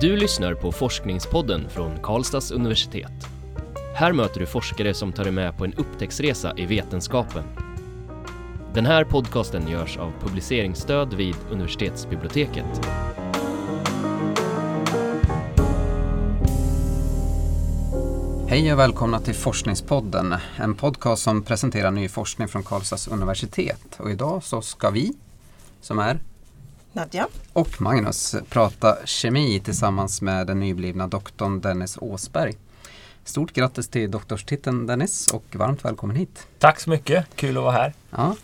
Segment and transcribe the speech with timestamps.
[0.00, 3.12] Du lyssnar på Forskningspodden från Karlstads universitet.
[3.94, 7.44] Här möter du forskare som tar dig med på en upptäcktsresa i vetenskapen.
[8.74, 12.86] Den här podcasten görs av publiceringsstöd vid universitetsbiblioteket.
[18.48, 23.96] Hej och välkomna till Forskningspodden, en podcast som presenterar ny forskning från Karlstads universitet.
[23.98, 25.12] Och idag så ska vi,
[25.80, 26.20] som är
[26.98, 27.28] Nadja.
[27.52, 32.54] och Magnus, prata kemi tillsammans med den nyblivna doktorn Dennis Åsberg.
[33.24, 36.46] Stort grattis till doktorstiteln Dennis och varmt välkommen hit.
[36.58, 37.94] Tack så mycket, kul att vara här.
[38.10, 38.36] Ja,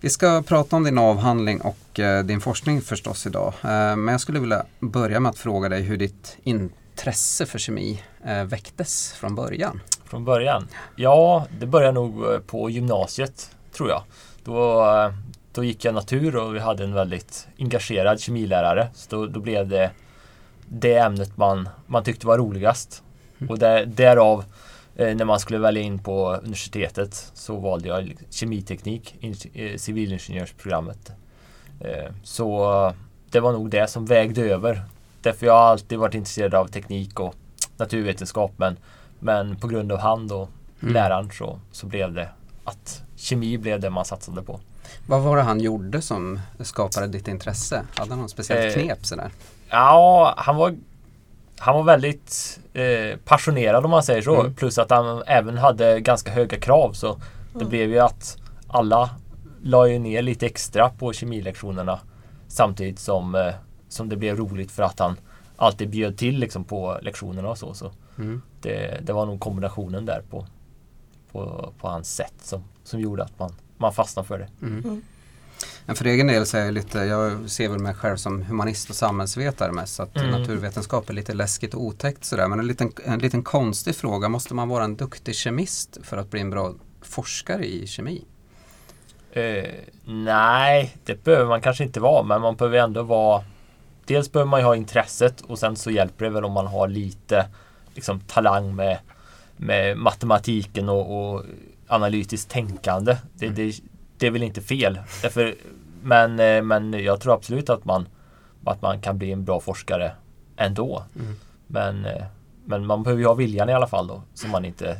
[0.00, 3.54] vi ska prata om din avhandling och eh, din forskning förstås idag.
[3.62, 8.02] Eh, men jag skulle vilja börja med att fråga dig hur ditt intresse för kemi
[8.24, 9.80] eh, väcktes från början.
[10.04, 10.68] Från början?
[10.96, 14.02] Ja, det började nog på gymnasiet tror jag.
[14.44, 14.84] Då,
[15.52, 18.88] då gick jag natur och vi hade en väldigt engagerad kemilärare.
[18.94, 19.90] Så då, då blev det
[20.68, 23.02] det ämnet man, man tyckte var roligast.
[23.48, 24.44] Och där, därav
[24.96, 31.12] eh, när man skulle välja in på universitetet så valde jag kemiteknik, in, eh, civilingenjörsprogrammet.
[31.80, 32.92] Eh, så
[33.30, 34.82] det var nog det som vägde över.
[35.22, 37.34] Därför jag har alltid varit intresserad av teknik och
[37.76, 38.76] naturvetenskap men,
[39.18, 40.48] men på grund av han och
[40.82, 40.94] Mm.
[40.94, 42.28] läraren så, så blev det
[42.64, 44.60] att kemi blev det man satsade på.
[45.06, 47.84] Vad var det han gjorde som skapade ditt intresse?
[47.94, 49.30] Hade han något speciellt Eh, knep sådär?
[49.70, 50.76] Ja, han var,
[51.58, 54.40] han var väldigt eh, passionerad om man säger så.
[54.40, 54.54] Mm.
[54.54, 56.92] Plus att han även hade ganska höga krav.
[56.92, 57.20] Så
[57.58, 58.36] det blev ju att
[58.68, 59.10] alla
[59.62, 62.00] la ju ner lite extra på kemilektionerna.
[62.48, 63.54] Samtidigt som, eh,
[63.88, 65.16] som det blev roligt för att han
[65.56, 67.74] alltid bjöd till liksom, på lektionerna och så.
[67.74, 68.42] så Mm.
[68.60, 70.46] det, det var nog kombinationen där på,
[71.32, 74.48] på, på hans sätt som, som gjorde att man, man fastnade för det.
[74.62, 75.02] Mm.
[75.86, 78.90] Men för egen del så är jag lite, jag ser väl mig själv som humanist
[78.90, 79.94] och samhällsvetare mest.
[79.94, 80.30] Så att Mm.
[80.40, 82.48] naturvetenskap är lite läskigt och otäckt sådär.
[82.48, 86.30] Men en liten, en liten konstig fråga, måste man vara en duktig kemist för att
[86.30, 88.24] bli en bra forskare i kemi?
[89.32, 89.70] Eh,
[90.04, 93.44] nej, det behöver man kanske inte vara, men man behöver ändå vara...
[94.04, 96.88] Dels behöver man ju ha intresset och sen så hjälper det väl om man har
[96.88, 97.48] lite
[97.94, 98.98] liksom, talang med,
[99.56, 101.44] med matematiken och, och
[101.92, 103.16] analytiskt tänkande.
[103.34, 103.74] Det, det,
[104.18, 104.98] det är väl inte fel.
[105.22, 105.54] Därför,
[106.02, 108.08] men, eh, men jag tror absolut att man,
[108.64, 110.12] att man kan bli en bra forskare
[110.56, 111.04] ändå.
[111.16, 111.36] Mm.
[111.66, 112.24] Men, eh,
[112.64, 114.96] men man behöver ju ha viljan i alla fall då, så man inte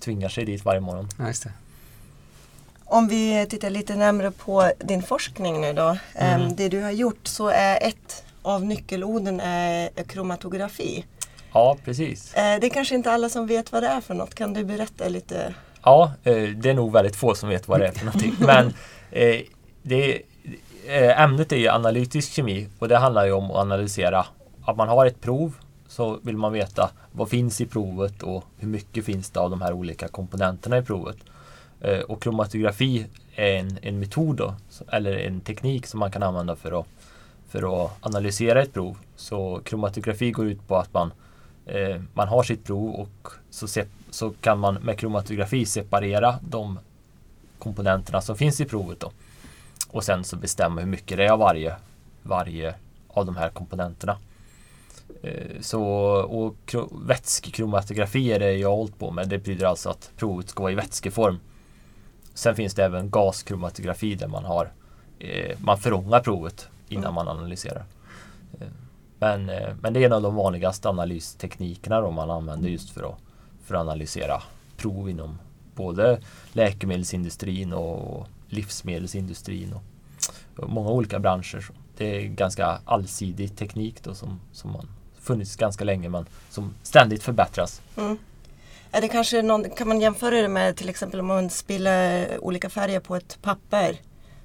[0.00, 1.08] tvingar sig dit varje morgon.
[1.18, 1.52] Ja, just det.
[2.84, 5.96] Om vi tittar lite närmare på din forskning nu då.
[6.14, 6.40] Mm.
[6.42, 11.04] Em, Det du har gjort så är ett av nyckelorden är kromatografi.
[11.52, 12.34] Ja, precis.
[12.34, 14.34] Eh, Det är kanske inte alla som vet vad det är för något.
[14.34, 15.54] Kan du berätta lite?
[15.84, 18.34] Ja, eh, det är nog väldigt få som vet vad det är för någonting.
[18.46, 18.66] Men
[19.10, 19.40] eh,
[19.82, 20.22] det,
[20.86, 24.26] eh, ämnet är ju analytisk kemi och det handlar ju om att analysera.
[24.64, 25.54] Att man har ett prov
[25.88, 29.62] så vill man veta vad finns i provet och hur mycket finns det av de
[29.62, 31.16] här olika komponenterna i provet.
[32.06, 34.54] Och kromatografi är en, en metod då,
[34.92, 36.86] eller en teknik som man kan använda för att,
[37.48, 38.96] för att analysera ett prov.
[39.16, 41.12] Så kromatografi går ut på att man,
[42.14, 43.66] man har sitt prov och så,
[44.14, 46.78] så kan man med kromatografi separera de
[47.58, 49.00] komponenterna som finns i provet.
[49.00, 49.10] Då.
[49.90, 51.76] Och sen så bestämma hur mycket det är av varje,
[52.22, 52.74] varje
[53.08, 54.16] av de här komponenterna.
[55.22, 55.82] Eh, Så,
[56.22, 59.28] och kro- vätskekromatografi är det jag har hållit på med.
[59.28, 61.38] Det betyder alltså att provet ska vara i vätskeform.
[62.34, 64.72] Sen finns det även gaskromatografi där man har
[65.18, 67.84] eh, man förångar provet innan man analyserar.
[68.60, 68.66] Eh,
[69.18, 69.46] Men,
[69.82, 73.18] men det är en av de vanligaste analysteknikerna man använder just för att,
[73.66, 74.42] för att analysera
[74.76, 75.38] prov inom
[75.74, 76.20] både
[76.52, 79.82] läkemedelsindustrin och livsmedelsindustrin och,
[80.68, 81.60] många olika branscher.
[81.60, 84.88] Så Det är ganska allsidig teknik då som, som man
[85.20, 87.80] funnits ganska länge men som ständigt förbättras.
[87.96, 88.18] Mm.
[88.90, 92.70] Är det kanske någon, kan man jämföra det med till exempel om man spiller olika
[92.70, 93.96] färger på ett papper?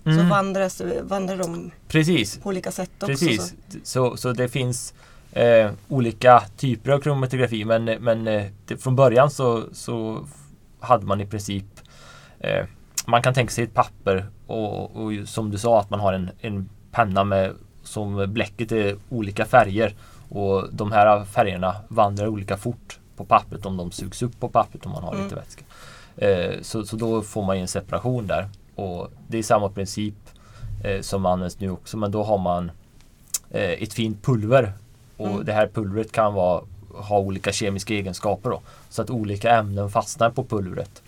[0.03, 0.29] Så Mm.
[0.29, 3.07] vandras, vandrar de Precis, på olika sätt också.
[3.07, 3.53] Precis,
[3.83, 4.11] Så.
[4.11, 4.93] så, så det finns
[5.31, 10.25] eh, olika typer av kromatografi men, men eh, det, från början så, så
[10.79, 11.65] hade man i princip
[12.39, 12.65] eh,
[13.07, 16.29] Man kan tänka sig ett papper och, och som du sa att man har en,
[16.39, 17.53] en penna med
[17.83, 19.95] som bläcket är olika färger
[20.29, 24.85] och de här färgerna vandrar olika fort på pappret om de sugs upp på pappret
[24.85, 25.23] om man har Mm.
[25.23, 25.63] lite vätska.
[26.17, 30.15] Eh, så, så då får man ju en separation där och det är samma princip
[30.83, 32.71] eh, som används nu också men då har man
[33.51, 34.73] eh, ett fint pulver.
[35.19, 35.45] Och Mm.
[35.45, 36.63] det här pulvret kan vara,
[36.93, 38.49] ha olika kemiska egenskaper.
[38.49, 41.01] Då, så att olika ämnen fastnar på pulvret.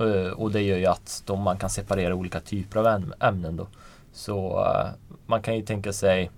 [0.00, 3.56] Eh, och det gör ju att de, man kan separera olika typer av äm- ämnen.
[3.56, 3.66] Då.
[4.12, 4.90] Så eh,
[5.26, 6.30] man kan ju tänka sig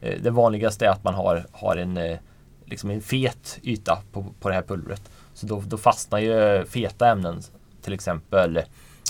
[0.00, 2.16] eh, det vanligaste är att man har, har en,
[2.64, 5.02] liksom en fet yta på, på det här pulvret.
[5.34, 7.42] Så då, då fastnar ju feta ämnen,
[7.82, 8.60] till exempel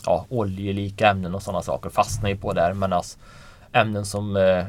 [0.07, 2.75] ja, oljelika ämnen och sådana saker, fastnar ju på där.
[2.75, 3.03] Medan
[3.73, 4.65] ämnen som, eh,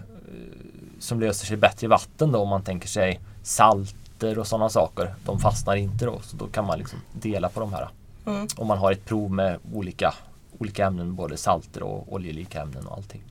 [1.00, 5.16] som löser sig bättre i vatten då, om man tänker sig salter och sådana saker,
[5.26, 6.20] de fastnar inte då.
[6.22, 7.90] Så då kan man liksom dela på de här.
[8.26, 8.48] Mm.
[8.58, 10.14] Om man har ett prov med olika,
[10.58, 13.22] olika ämnen, både salter och oljelika ämnen och allting.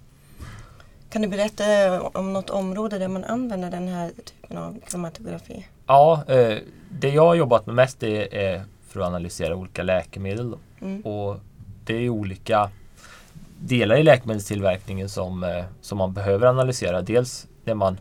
[1.10, 5.66] Kan du berätta om något område där man använder den här typen av kromatografi?
[5.86, 6.58] Ja, eh,
[6.90, 10.54] det jag har jobbat med mest är, är för att analysera olika läkemedel.
[10.80, 11.00] Mm.
[11.00, 11.40] Och
[11.84, 12.70] det är olika
[13.58, 17.02] delar i läkemedelstillverkningen som, eh, som man behöver analysera.
[17.02, 17.98] Dels när man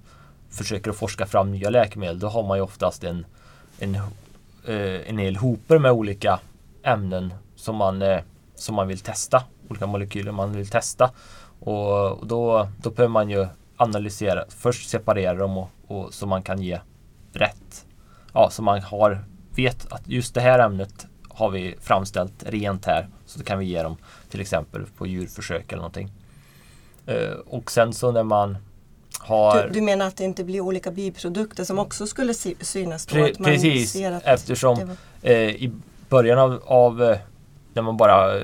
[0.49, 3.25] försöker att forska fram nya läkemedel, då har man ju oftast en,
[3.79, 3.95] en,
[4.65, 6.39] eh, en hel hoper med olika
[6.83, 8.21] ämnen som man, eh,
[8.55, 9.43] som man vill testa.
[9.69, 11.11] Olika molekyler man vill testa.
[11.59, 13.47] Och, då, då behöver man ju
[13.77, 16.79] analysera, först separera dem och, och så man kan ge
[17.33, 17.85] rätt.
[18.33, 19.23] Ja, så man har,
[19.55, 23.07] vet att just det här ämnet har vi framställt rent här.
[23.25, 23.97] Så då kan vi ge dem
[24.29, 26.11] till exempel på djurförsök eller någonting.
[27.05, 28.57] Eh, och sen så när man
[29.27, 29.63] har...
[29.63, 33.15] Du, du menar att det inte blir olika biprodukter som också skulle sy- synas då?
[33.15, 35.71] Pre- att man precis, eftersom var- eh, i
[36.09, 37.17] början av, av eh,
[37.73, 38.39] när man bara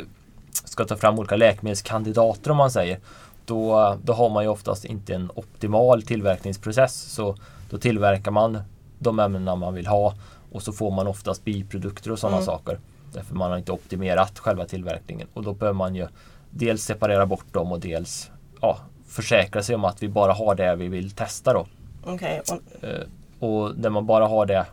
[0.65, 2.99] ska ta fram olika läkemedelskandidater om man säger.
[3.45, 6.93] Då, då har man ju oftast inte en optimal tillverkningsprocess.
[7.01, 7.35] Så
[7.69, 8.59] då tillverkar man
[8.99, 10.13] de ämnena man vill ha
[10.51, 12.45] och så får man oftast biprodukter och sådana Mm.
[12.45, 12.79] saker.
[13.13, 15.27] Därför man har inte optimerat själva tillverkningen.
[15.33, 16.07] Och då behöver man ju
[16.49, 18.31] dels separera bort dem och dels
[18.61, 18.77] ja,
[19.13, 21.65] försäkra sig om att vi bara har det vi vill testa då.
[22.03, 24.65] Okej, och- Eh, när man bara har det,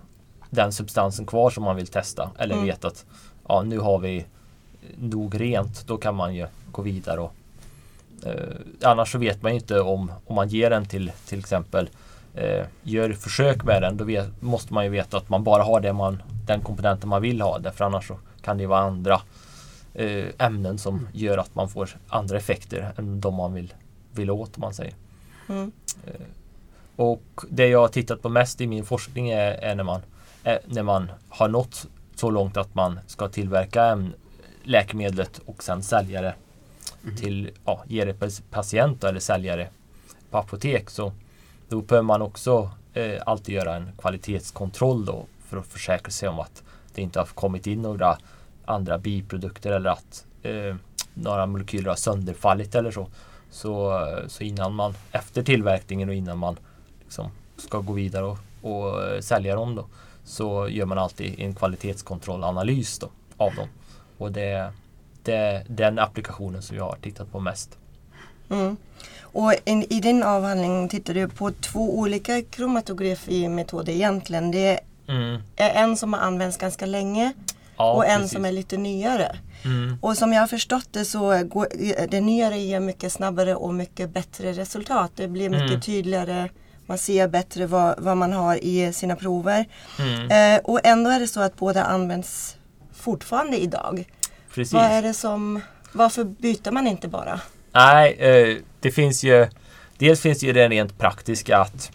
[0.51, 2.67] den substansen kvar som man vill testa eller Mm.
[2.67, 3.05] vet att
[3.49, 4.25] ja, nu har vi
[4.99, 7.21] nog rent, då kan man ju gå vidare.
[7.21, 7.33] Och,
[8.27, 8.33] eh,
[8.83, 11.89] annars så vet man ju inte om, om man ger den till till exempel
[12.35, 15.81] eh, gör försök med den, då vet, måste man ju veta att man bara har
[15.81, 17.59] det man, den komponenten man vill ha.
[17.59, 19.21] Därför annars så kan det vara andra
[19.95, 23.75] eh, ämnen som gör att man får andra effekter än de man vill,
[24.15, 24.95] vill åt om man säger.
[25.49, 25.73] mm.
[26.97, 30.01] Och det jag har tittat på mest i min forskning är, är när, man,
[30.45, 34.15] är när man har nått så långt att man ska tillverka en
[34.63, 36.35] läkemedlet och sen sälja det
[37.17, 39.69] till, ja, ge det patient eller sälja det
[40.31, 40.91] på apotek.
[40.91, 41.13] Så
[41.69, 46.39] då behöver man också eh, alltid göra en kvalitetskontroll då för att försäkra sig om
[46.39, 46.63] att
[46.95, 48.19] det inte har kommit in några
[48.65, 50.77] andra biprodukter eller att eh,
[51.15, 53.09] några molekyler har sönderfallit eller så.
[53.51, 56.57] Så, så innan man, efter tillverkningen och innan man
[57.03, 59.87] liksom ska gå vidare och, och eh, sälja dem då
[60.25, 63.69] så gör man alltid en kvalitetskontrollanalys då, av dem.
[64.19, 64.73] Och det,
[65.23, 67.79] det är den applikationen som jag har tittat på mest.
[68.51, 68.77] Mm.
[69.21, 74.51] Och in, i din avhandling tittar du på två olika kromatografimetoder egentligen.
[74.51, 75.43] Det Mm.
[75.57, 77.33] är en som har använts ganska länge
[77.81, 78.33] Ja, och en precis.
[78.33, 79.37] som är lite nyare.
[79.65, 79.99] Mm.
[80.01, 81.67] Och som jag har förstått det så går
[82.09, 85.11] det nyare ger mycket snabbare och mycket bättre resultat.
[85.17, 85.81] Det blir mycket Mm.
[85.81, 86.49] tydligare.
[86.87, 89.65] Man ser bättre vad, vad man har i sina prover.
[89.99, 90.57] Mm.
[90.57, 92.57] Eh, och ändå är det så att båda används
[92.95, 94.05] fortfarande idag.
[94.55, 94.73] Precis.
[94.75, 95.61] Vad är det som,
[95.93, 97.41] varför byter man inte bara?
[97.73, 99.49] Nej, eh, det finns ju
[99.99, 101.91] Dels finns ju det rent praktiska att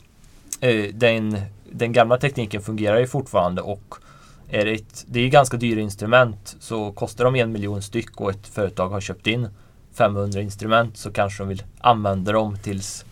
[0.62, 3.96] eh, den, den gamla tekniken fungerar ju fortfarande och
[4.50, 8.22] är det, ett, det är ju ganska dyra instrument så kostar de en miljon styck
[8.22, 9.48] och ett företag har köpt in
[9.94, 13.06] 500 instrument så kanske de vill använda dem tills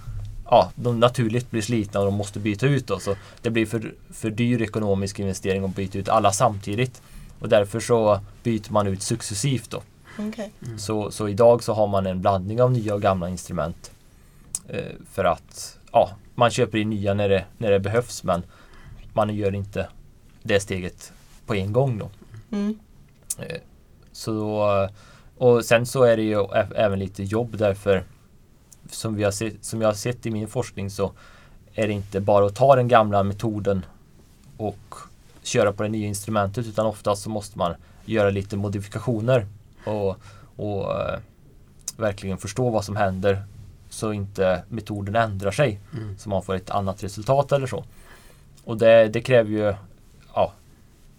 [0.46, 2.88] ja, de naturligt blir slitna och de måste byta ut.
[2.88, 3.00] Då.
[3.00, 7.02] Så det blir för, för dyr ekonomisk investering att byta ut alla samtidigt.
[7.40, 9.70] Och därför så byter man ut successivt.
[9.72, 9.82] Då.
[10.20, 10.52] Okej.
[10.78, 13.92] Så, så idag så har man en blandning av nya och gamla instrument.
[14.68, 18.44] Eh, för att ja, man köper in nya när det, när det behövs men
[19.14, 19.88] man gör inte
[20.44, 21.14] det steget
[21.46, 21.98] på en gång.
[21.98, 22.10] Då.
[22.52, 22.80] Mm.
[23.40, 23.58] Eh,
[24.12, 24.90] så,
[25.38, 28.04] och sen så är det ju även lite jobb därför
[28.90, 31.12] som, vi har sett, som jag har sett i min forskning så
[31.74, 33.86] är det inte bara att ta den gamla metoden
[34.58, 34.96] och
[35.44, 39.48] köra på det nya instrumentet utan oftast så måste man göra lite modifikationer
[39.86, 40.18] och,
[40.56, 41.20] och eh,
[41.98, 43.44] verkligen förstå vad som händer
[43.90, 46.18] så inte metoden ändrar sig Mm.
[46.18, 47.84] så man får ett annat resultat eller så.
[48.64, 49.74] Och det, det kräver ju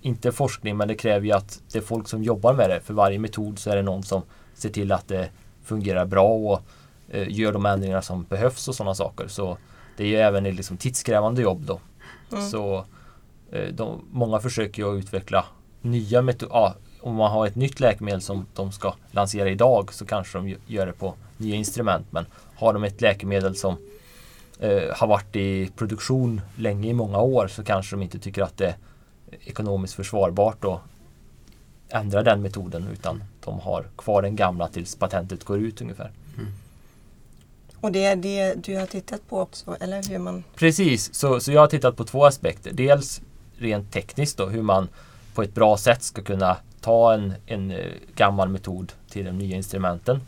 [0.04, 2.80] inte forskning men det kräver ju att det är folk som jobbar med det.
[2.80, 4.22] För varje metod så är det någon som
[4.54, 5.30] ser till att det
[5.64, 6.60] fungerar bra och
[7.08, 9.28] eh, gör de ändringar som behövs och sådana saker.
[9.28, 9.58] Så
[9.96, 11.80] det är ju även ett liksom, tidskrävande jobb då.
[12.32, 12.50] Mm.
[12.50, 12.84] Så
[13.50, 15.44] eh, de, många försöker ju att utveckla
[15.80, 16.54] nya metoder.
[16.54, 20.48] Ja, om man har ett nytt läkemedel som de ska lansera idag så kanske de
[20.48, 22.06] gö- gör det på nya instrument.
[22.10, 23.76] Men har de ett läkemedel som
[24.60, 28.56] eh, har varit i produktion länge i många år så kanske de inte tycker att
[28.56, 28.76] det är
[29.44, 30.80] ekonomiskt försvarbart att
[31.88, 36.10] ändra den metoden utan de har kvar den gamla tills patentet går ut ungefär.
[37.80, 40.44] Och det är det du har tittat på också, eller hur man...
[40.54, 42.72] Precis, så, så jag har tittat på två aspekter.
[42.72, 43.20] Dels
[43.56, 44.88] rent tekniskt då, hur man
[45.34, 49.56] på ett bra sätt ska kunna ta en, en eh, gammal metod till de nya
[49.56, 50.20] instrumenten.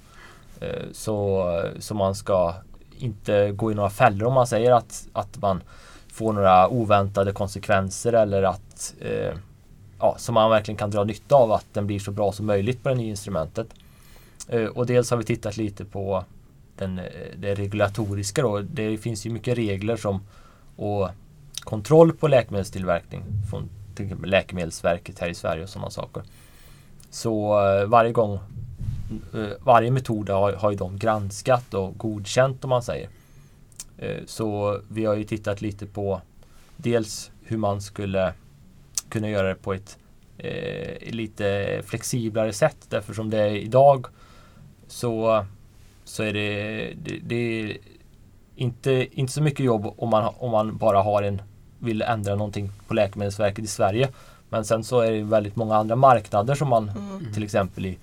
[0.61, 1.45] Eh, så,
[1.79, 2.55] så man ska
[2.99, 5.63] inte gå i några fällor om man säger att, att man
[6.17, 9.35] får några oväntade konsekvenser eller att eh,
[9.99, 12.83] ja, som man verkligen kan dra nytta av att den blir så bra som möjligt
[12.83, 13.67] på det nya instrumentet.
[14.49, 16.25] Eh, och dels har vi tittat lite på
[16.77, 17.05] den, eh,
[17.37, 18.61] det regulatoriska då.
[18.61, 20.21] Det finns ju mycket regler som
[20.77, 21.09] och
[21.61, 26.23] kontroll på läkemedelstillverkning från till exempel Läkemedelsverket här i Sverige och sådana saker.
[27.11, 28.39] Så eh, varje gång
[29.35, 33.09] eh, varje metod har, har ju de granskat och godkänt om man säger.
[33.99, 36.21] Eh, så vi har ju tittat lite på
[36.77, 38.33] dels hur man skulle
[39.09, 39.99] kunna göra det på ett
[40.39, 42.77] eh, lite flexiblare sätt.
[42.89, 44.07] Därför som det är idag
[44.87, 45.45] så,
[46.05, 47.77] så är det, det, det är
[48.57, 51.43] inte, inte så mycket jobb om man, om man bara har en
[51.79, 54.09] vill ändra någonting på Läkemedelsverket i Sverige.
[54.49, 57.33] Men sen så är det väldigt många andra marknader som man mm.
[57.35, 57.99] till exempel i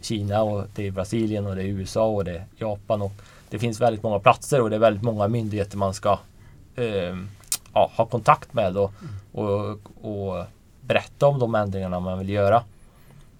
[0.00, 3.12] Kina och det är Brasilien och det är USA och det är Japan och
[3.52, 6.18] det finns väldigt många platser och det är väldigt många myndigheter man ska
[6.74, 7.16] eh,
[7.74, 8.92] ja, ha kontakt med och,
[9.32, 9.70] och,
[10.02, 10.44] och
[10.80, 12.62] berätta om de ändringarna man vill göra.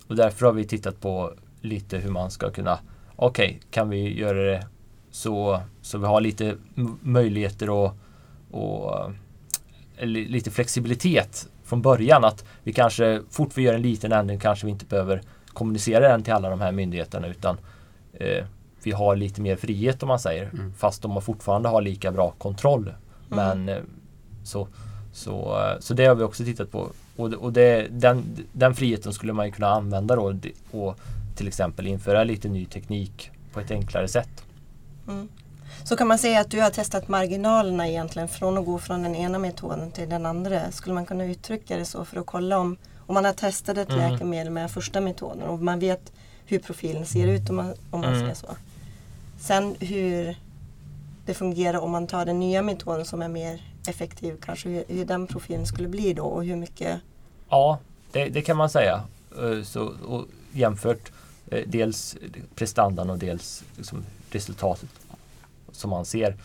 [0.09, 2.79] Och därför har vi tittat på lite hur man ska kunna
[3.17, 4.67] Okej, okay, kan vi göra det
[5.11, 6.57] så, så vi har lite
[7.01, 7.97] möjligheter och,
[8.51, 9.11] och
[9.97, 14.67] eh, lite flexibilitet från början att vi kanske fort vi gör en liten ändring kanske
[14.67, 17.57] vi inte behöver kommunicera den till alla de här myndigheterna utan
[18.13, 18.45] eh,
[18.87, 20.51] vi har lite mer frihet om man säger.
[20.53, 20.73] Mm.
[20.77, 22.83] Fast de fortfarande har lika bra kontroll.
[22.89, 22.97] Mm.
[23.29, 23.83] Men eh,
[24.45, 24.69] så,
[25.13, 26.91] så, eh, så det har vi också tittat på.
[27.17, 30.35] Och, och det, den, den friheten skulle man kunna använda då
[30.71, 30.99] och
[31.37, 34.45] till exempel införa lite ny teknik på ett enklare sätt.
[35.09, 35.29] Mm.
[35.85, 39.15] Så kan man säga att du har testat marginalerna egentligen från att gå från den
[39.15, 40.71] ena metoden till den andra.
[40.71, 43.91] Skulle man kunna uttrycka det så för att kolla om, om man har testat ett
[43.91, 44.13] mm.
[44.13, 46.13] läkemedel med första metoden och man vet
[46.47, 48.21] hur profilen ser ut om man, om man mm.
[48.21, 48.47] säger så.
[49.43, 50.37] Sen hur
[51.27, 55.05] det fungerar om man tar den nya metoden som är mer effektiv, kanske hur, hur
[55.05, 57.01] den profilen skulle bli då och hur mycket?
[57.49, 57.79] Ja,
[58.13, 59.03] det, det kan man säga.
[59.39, 59.95] Eh, så,
[60.53, 61.13] jämfört
[61.47, 62.17] eh, dels
[62.55, 64.91] prestandan och dels liksom resultatet
[65.73, 66.37] som man ser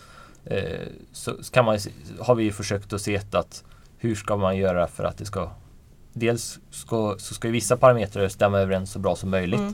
[0.45, 1.79] eh, så kan man,
[2.19, 3.63] har vi försökt att se att
[3.97, 5.49] hur ska man göra för att det ska
[6.13, 9.73] Dels ska, så ska vissa parametrar stämma överens så bra som möjligt mm.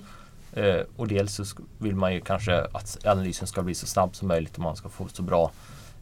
[0.54, 1.46] Eh, och dels så
[1.78, 4.90] vill man ju kanske att analysen ska bli så snabb som möjligt och man ska
[4.90, 5.52] få så bra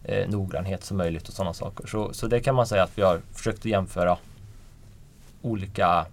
[0.03, 1.87] eh, noggrannhet som möjligt och sådana saker.
[1.87, 4.17] Så, så det kan man säga att vi har försökt att jämföra
[5.41, 6.05] olika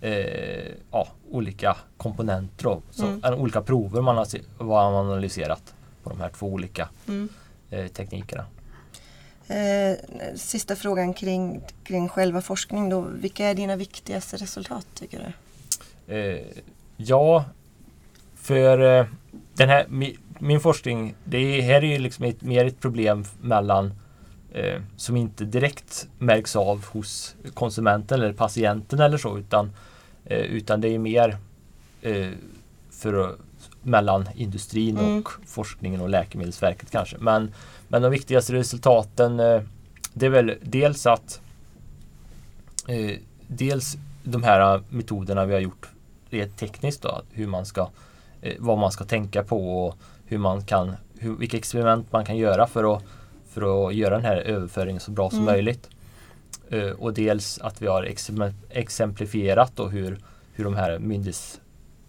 [0.00, 3.34] eh, ja, olika komponenter och så, mm.
[3.34, 4.26] olika prover man har,
[4.58, 7.28] vad man analyserat på de här två olika mm.
[7.70, 8.46] eh, teknikerna.
[9.46, 9.96] Eh,
[10.36, 13.00] sista frågan kring, kring själva forskning då.
[13.00, 15.18] Vilka är dina viktigaste resultat tycker
[16.06, 16.14] du?
[16.14, 16.46] Eh,
[16.96, 17.44] ja,
[18.34, 19.06] för eh,
[19.54, 23.92] den här, mi, min forskning, det här är ju liksom ett, mer ett problem mellan
[24.52, 29.70] eh, som inte direkt märks av hos konsumenten eller patienten eller så utan,
[30.24, 31.36] eh, utan det är mer
[32.02, 32.30] eh,
[32.90, 33.36] för
[33.82, 35.18] mellan industrin mm.
[35.18, 37.16] och forskningen och Läkemedelsverket kanske.
[37.18, 37.54] Men,
[37.88, 39.60] men de viktigaste resultaten eh,
[40.12, 41.40] det är väl dels att
[42.88, 45.88] eh, dels de här metoderna vi har gjort
[46.34, 47.88] rent tekniskt då, hur man ska,
[48.42, 52.36] eh, vad man ska tänka på och hur man kan, hur, vilka experiment man kan
[52.36, 53.02] göra för att,
[53.48, 55.52] för att göra den här överföringen så bra som mm.
[55.52, 55.88] möjligt.
[56.70, 58.14] Eh, och dels att vi har
[58.70, 60.18] exemplifierat då hur,
[60.52, 61.60] hur de här myndighets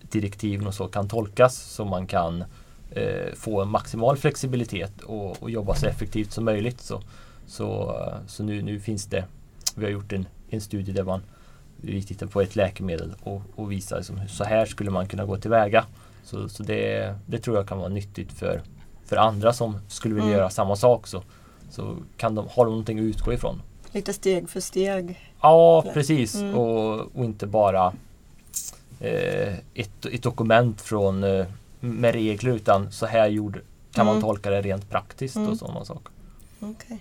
[0.02, 2.44] direktiven och så kan tolkas så man kan
[2.92, 6.82] eh, få en maximal flexibilitet och, och, jobba så effektivt som möjligt.
[6.82, 7.02] Så,
[7.48, 9.26] så, så nu, nu finns det,
[9.76, 11.22] vi har gjort en, en studie där man
[11.86, 15.38] vi tittar på ett läkemedel och, och visar liksom, så här skulle man kunna gå
[15.38, 15.86] tillväga.
[16.24, 18.62] Så, så det, det tror jag kan vara nyttigt för,
[19.06, 20.40] för andra som skulle vilja mm.
[20.40, 21.08] göra samma sak.
[21.08, 21.24] Så,
[21.70, 23.62] så kan de, har de någonting att utgå ifrån.
[23.92, 25.20] Lite steg för steg.
[25.42, 26.36] Ja, precis.
[26.36, 26.56] Mm.
[26.56, 27.94] Och, och inte bara
[29.00, 31.46] Eh, ett, ett dokument från, eh,
[31.80, 33.60] med regler utan så här gjorde,
[33.92, 34.14] kan mm.
[34.14, 35.50] man tolka det rent praktiskt mm.
[35.50, 36.12] och sådana saker.
[36.60, 36.98] Okay.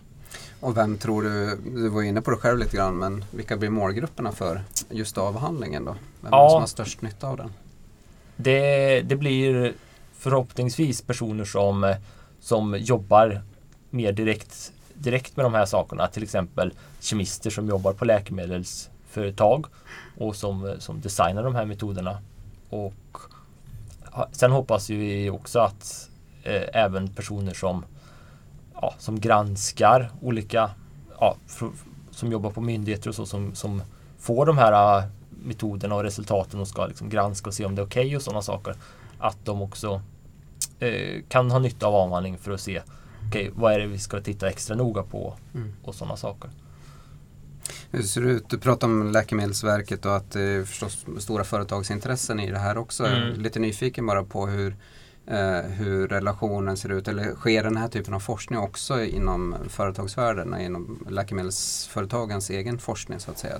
[0.60, 3.70] Och vem tror du, du var inne på det själv lite grann, men vilka blir
[3.70, 5.96] målgrupperna för just avhandlingen då?
[6.20, 7.52] Vem ja, är det som har störst nytta av den?
[8.36, 9.74] Det, det blir
[10.18, 11.94] förhoppningsvis personer som,
[12.40, 13.42] som jobbar
[13.90, 16.06] mer direkt, direkt med de här sakerna.
[16.06, 19.66] Till exempel kemister som jobbar på läkemedelsföretag
[20.18, 22.18] och som, som designar de här metoderna.
[22.70, 23.18] Och
[24.32, 26.08] sen hoppas vi också att
[26.42, 27.84] eh, även personer som,
[28.80, 30.70] ja, som granskar olika,
[31.20, 31.36] ja,
[32.10, 33.82] som jobbar på myndigheter och så som, som
[34.18, 37.82] får de här äh, metoderna och resultaten och ska liksom granska och se om det
[37.82, 38.74] är okej okay och sådana saker.
[39.18, 40.02] Att de också
[40.78, 42.82] eh, kan ha nytta av avhandling för att se
[43.28, 45.72] okay, vad är det vi ska titta extra noga på mm.
[45.82, 46.50] och sådana saker.
[47.90, 48.48] Hur ser det ut?
[48.48, 53.06] Du pratar om Läkemedelsverket och att det är förstås stora företagsintressen i det här också.
[53.06, 53.40] Mm.
[53.40, 54.76] Lite nyfiken bara på hur
[55.76, 61.06] hur relationen ser ut eller sker den här typen av forskning också inom företagsvärlden, inom
[61.10, 63.54] läkemedelsföretagens egen forskning så att säga?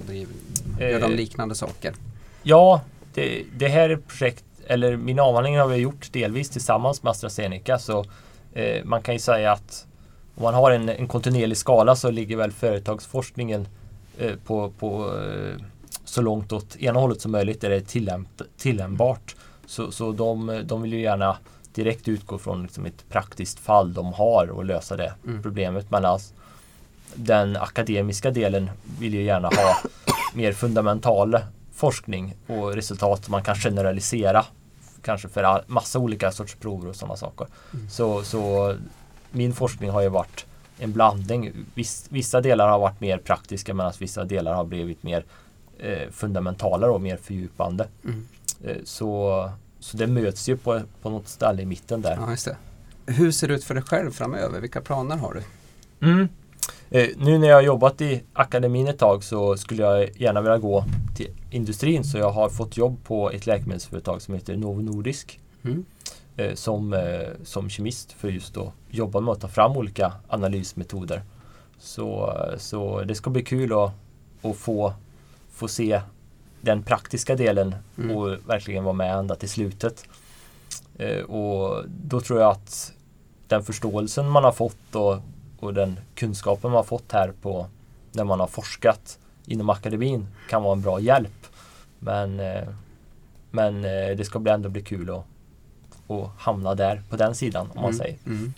[0.79, 1.95] Gör de eh, liknande saker?
[2.43, 2.81] Ja,
[3.15, 7.79] det, det här är projekt, eller min avhandling har vi gjort delvis tillsammans med AstraZeneca
[7.79, 8.05] så
[8.53, 9.87] eh, man kan ju säga att
[10.35, 13.69] om man har en, en kontinuerlig skala så ligger väl företagsforskningen
[14.19, 15.63] eh, på, på eh,
[16.05, 19.35] så långt åt ena hållet som möjligt där det är tillämp tillämpbart.
[19.67, 21.37] Så, så de, de vill ju gärna
[21.75, 25.43] direkt utgå från liksom ett praktiskt fall de har och lösa det mm.
[25.43, 25.91] problemet.
[25.91, 26.35] Men alltså,
[27.15, 29.77] den akademiska delen vill ju gärna ha
[30.35, 31.39] mer fundamental
[31.75, 34.45] forskning och resultat som man kan generalisera.
[35.03, 37.47] Kanske för all, massa olika sorts prover och sådana saker.
[37.75, 37.91] Mm.
[37.91, 38.75] Så, så
[39.31, 40.47] min forskning har ju varit
[40.79, 41.53] en blandning.
[41.75, 45.25] Viss, vissa delar har varit mer praktiska medan vissa delar har blivit mer
[45.79, 47.87] eh, fundamentala och mer fördjupande.
[48.05, 48.29] Mm.
[48.65, 49.51] Eh, så
[49.85, 52.17] så det möts ju på, på något ställe i mitten där.
[52.21, 52.57] Ja, just det.
[53.13, 54.61] Hur ser det ut för dig själv framöver?
[54.61, 55.43] Vilka planer har du?
[56.07, 56.29] Mm.
[56.91, 60.59] Eh, nu när jag har jobbat i akademin ett tag så skulle jag gärna vilja
[60.59, 60.85] gå
[61.17, 65.41] till industrin så jag har fått jobb på ett läkemedelsföretag som heter Novo Nordisk.
[65.63, 65.85] Mm.
[66.37, 71.23] Eh, som, eh, som kemist för just att jobba med att ta fram olika analysmetoder.
[71.79, 73.93] Så, så det ska bli kul att,
[74.43, 74.93] att få,
[75.51, 76.01] få se
[76.65, 78.17] den praktiska delen mm.
[78.17, 80.05] och verkligen vara med ända till slutet.
[80.99, 82.93] Eh, och då tror jag att
[83.49, 85.19] den förståelsen man har fått och,
[85.61, 87.67] och den kunskapen man har fått här på
[88.13, 91.47] när man har forskat inom akademin kan vara en bra hjälp.
[91.99, 92.69] Men, eh,
[93.51, 95.25] men eh, det ska bli ändå bli kul att,
[96.11, 97.99] att hamna där på den sidan om man mm.
[97.99, 98.19] säger.
[98.27, 98.55] Mm.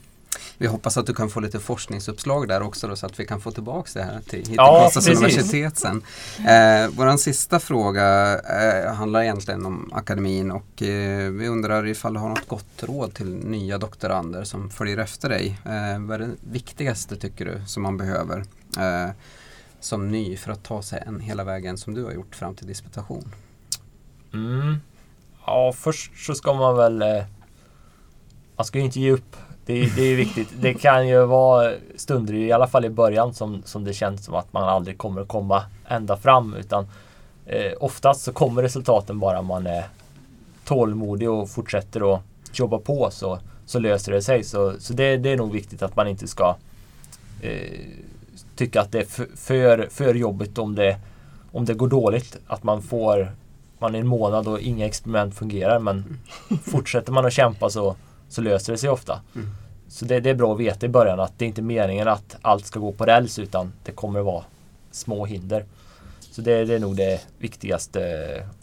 [0.59, 3.41] Vi hoppas att du kan få lite forskningsuppslag där också då, så att vi kan
[3.41, 6.03] få tillbaka det här till, hit till ja, universitet sen.
[6.39, 12.21] Eh, Vår sista fråga eh, handlar egentligen om akademin och eh, vi undrar ifall du
[12.21, 15.59] har något gott råd till nya doktorander som följer efter dig.
[15.65, 18.45] Eh, vad är det viktigaste tycker du som man behöver
[18.79, 19.11] eh,
[19.81, 22.67] som ny för att ta sig en hela vägen som du har gjort fram till
[22.67, 23.35] disputation?
[24.35, 24.77] Mm.
[25.47, 27.25] Ja, först så ska man väl eh,
[28.57, 30.49] man ska ju inte ge upp det, det är viktigt.
[30.61, 34.35] Det kan ju vara stunder, i alla fall i början, som, som det känns som
[34.35, 36.55] att man aldrig kommer komma ända fram.
[36.55, 36.87] Utan
[37.47, 39.85] eh, oftast så kommer resultaten bara om man är
[40.65, 44.45] tålmodig och fortsätter att jobba på så, så löser det sig.
[44.45, 46.57] Så, så det, det är nog viktigt att man inte ska
[47.41, 47.81] eh,
[48.57, 49.05] tycka att det är
[49.37, 50.97] för, för jobbigt om det,
[51.53, 52.37] om det går dåligt.
[52.47, 53.31] Att man får
[53.79, 56.19] man är en månad och inga experiment fungerar men
[56.63, 57.97] fortsätter man att kämpa så,
[58.29, 59.21] så löser det sig ofta.
[59.35, 59.49] Mm.
[59.89, 62.37] Så det, det, är bra att veta i början att det är inte meningen att
[62.43, 64.45] allt ska gå på räls utan det kommer vara
[64.91, 65.65] små hinder.
[66.21, 68.01] Så det, det, är nog det viktigaste.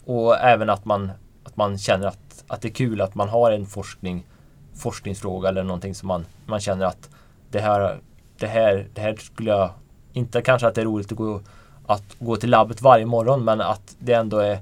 [0.04, 1.10] Och även att man,
[1.44, 4.26] att man känner att, att det är kul att man har en forskning,
[4.74, 7.10] forskningsfråga eller någonting som man, man känner att
[7.50, 7.98] det här,
[8.38, 9.70] det, här, det här skulle jag...
[10.12, 11.40] Inte kanske att det är roligt att gå,
[11.86, 14.58] att gå till labbet varje morgon men att det ändå är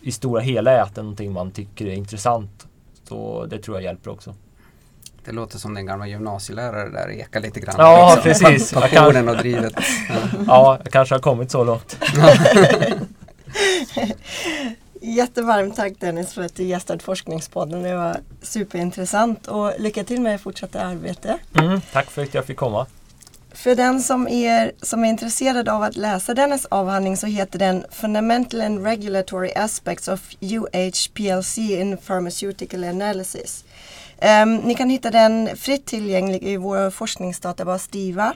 [0.00, 2.66] i stora hela är att det är någonting man tycker är intressant
[3.08, 4.34] så det tror jag hjälper också.
[5.24, 7.74] Det låter som den gamla gymnasielärare där ekar lite grann.
[7.78, 8.48] Ja, liksom.
[8.48, 8.72] precis.
[8.72, 9.74] Passionen och drivet.
[10.08, 10.14] Ja.
[10.46, 11.98] ja, jag kanske har kommit så långt.
[15.00, 17.82] Jättevarmt tack Dennis för att du gästade Forskningspodden.
[17.82, 21.38] Det var superintressant och lycka till med fortsatta arbete.
[21.54, 22.86] Mm, tack för att jag fick komma.
[23.54, 27.84] För den som är, som är intresserad av att läsa dennes avhandling så heter den
[27.90, 33.64] Fundamental and Regulatory Aspects of UHPLC in Pharmaceutical Analysis.
[34.42, 38.34] Um, ni kan hitta den fritt tillgänglig i vår forskningsdatabas DIVA.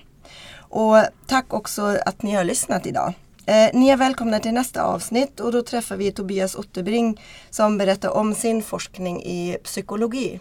[0.59, 3.14] Och tack också att ni har lyssnat idag.
[3.46, 8.11] Eh, ni är välkomna till nästa avsnitt och då träffar vi Tobias Otterbring som berättar
[8.11, 10.40] om sin forskning i psykologi.